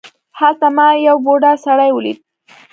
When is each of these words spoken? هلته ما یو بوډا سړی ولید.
هلته 0.39 0.67
ما 0.77 0.87
یو 1.07 1.17
بوډا 1.25 1.53
سړی 1.65 1.89
ولید. 1.93 2.19